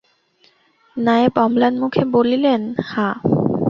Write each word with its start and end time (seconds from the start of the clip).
নায়েব 0.97 1.35
অম্লানমুখে 1.45 2.03
বলিলেন, 2.13 2.61
হাঁ। 2.89 3.15